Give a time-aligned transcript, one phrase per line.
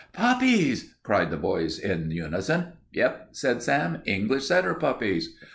[0.13, 2.69] "Puppies!" cried the boys in unison.
[2.91, 3.99] "Yep," said Sam.
[4.05, 5.35] "English setter puppies."